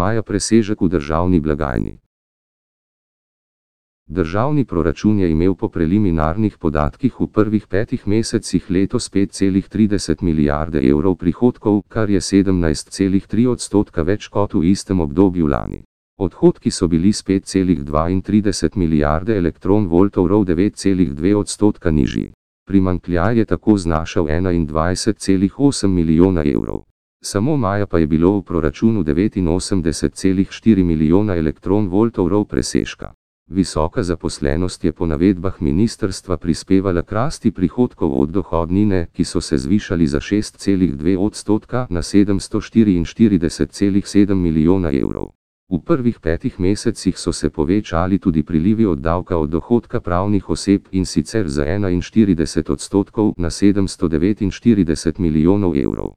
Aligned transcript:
maja 0.00 0.22
presežek 0.22 0.80
v 0.80 0.88
državni 0.94 1.40
blagajni. 1.40 1.98
Državni 4.08 4.64
proračun 4.64 5.18
je 5.18 5.30
imel 5.30 5.54
po 5.54 5.68
preliminarnih 5.68 6.56
podatkih 6.58 7.20
v 7.20 7.26
prvih 7.26 7.66
petih 7.68 8.06
mesecih 8.08 8.70
letos 8.70 9.10
5,30 9.12 10.22
milijarde 10.22 10.80
evrov 10.80 11.18
prihodkov, 11.20 11.82
kar 11.88 12.10
je 12.10 12.20
17,3 12.20 13.46
odstotka 13.52 14.02
več 14.02 14.28
kot 14.32 14.54
v 14.54 14.64
istem 14.72 15.04
obdobju 15.04 15.46
lani. 15.46 15.82
Odhodki 16.18 16.70
so 16.70 16.88
bili 16.88 17.12
s 17.12 17.22
5,32 17.22 18.76
milijarde 18.76 19.36
elektronvoltov 19.36 20.24
9,2 20.26 21.34
odstotka 21.36 21.90
nižji. 21.90 22.32
Primankljaj 22.66 23.38
je 23.38 23.44
tako 23.44 23.76
znašal 23.76 24.24
21,8 24.24 25.86
milijona 25.86 26.42
evrov. 26.44 26.87
Samo 27.20 27.56
maja 27.56 27.86
pa 27.86 27.98
je 27.98 28.06
bilo 28.06 28.38
v 28.38 28.42
proračunu 28.42 29.04
89,4 29.04 30.84
milijona 30.84 31.36
elektronvoltov 31.36 32.44
presežka. 32.44 33.12
Visoka 33.50 34.02
zaposlenost 34.02 34.84
je 34.84 34.92
po 34.92 35.06
navedbah 35.06 35.62
ministrstva 35.62 36.36
prispevala 36.36 37.02
k 37.02 37.12
rasti 37.12 37.50
prihodkov 37.50 38.20
od 38.20 38.30
dohodnine, 38.30 39.06
ki 39.12 39.24
so 39.24 39.40
se 39.40 39.58
zvišali 39.58 40.06
za 40.06 40.20
6,2 40.20 41.18
odstotka 41.18 41.86
na 41.90 42.02
744,7 42.02 44.34
milijona 44.34 44.92
evrov. 44.92 45.26
V 45.68 45.78
prvih 45.84 46.20
petih 46.20 46.60
mesecih 46.60 47.18
so 47.18 47.32
se 47.32 47.50
povečali 47.50 48.18
tudi 48.18 48.42
prilivi 48.42 48.86
od 48.86 48.98
davka 48.98 49.36
od 49.36 49.50
dohodka 49.50 50.00
pravnih 50.00 50.50
oseb 50.50 50.82
in 50.92 51.04
sicer 51.04 51.48
za 51.48 51.64
41 51.64 52.72
odstotkov 52.72 53.34
na 53.36 53.50
749 53.50 55.18
milijonov 55.18 55.76
evrov. 55.76 56.14